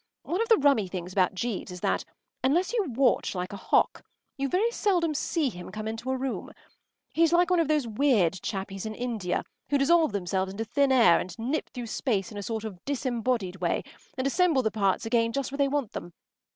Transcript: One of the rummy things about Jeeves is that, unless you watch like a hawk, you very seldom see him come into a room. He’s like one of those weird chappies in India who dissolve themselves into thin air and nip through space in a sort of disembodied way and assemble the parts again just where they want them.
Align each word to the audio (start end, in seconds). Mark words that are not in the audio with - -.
One 0.23 0.41
of 0.41 0.49
the 0.49 0.57
rummy 0.57 0.87
things 0.87 1.13
about 1.13 1.35
Jeeves 1.35 1.69
is 1.71 1.81
that, 1.81 2.03
unless 2.43 2.73
you 2.73 2.83
watch 2.89 3.35
like 3.35 3.53
a 3.53 3.55
hawk, 3.55 4.01
you 4.35 4.49
very 4.49 4.71
seldom 4.71 5.13
see 5.13 5.47
him 5.49 5.69
come 5.71 5.87
into 5.87 6.09
a 6.09 6.17
room. 6.17 6.49
He’s 7.13 7.31
like 7.31 7.51
one 7.51 7.59
of 7.59 7.67
those 7.67 7.87
weird 7.87 8.33
chappies 8.41 8.87
in 8.87 8.95
India 8.95 9.43
who 9.69 9.77
dissolve 9.77 10.11
themselves 10.11 10.51
into 10.53 10.65
thin 10.65 10.91
air 10.91 11.19
and 11.19 11.37
nip 11.37 11.69
through 11.69 11.85
space 11.85 12.31
in 12.31 12.37
a 12.39 12.41
sort 12.41 12.63
of 12.63 12.83
disembodied 12.83 13.57
way 13.57 13.83
and 14.17 14.25
assemble 14.25 14.63
the 14.63 14.71
parts 14.71 15.05
again 15.05 15.33
just 15.33 15.51
where 15.51 15.59
they 15.59 15.67
want 15.67 15.91
them. 15.91 16.13